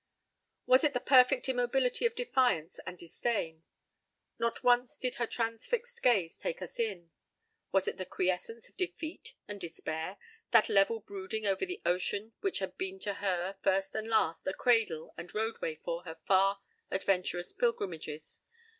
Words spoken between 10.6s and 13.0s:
level brooding over the ocean which had been